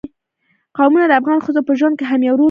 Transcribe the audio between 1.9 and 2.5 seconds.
کې هم یو رول لري.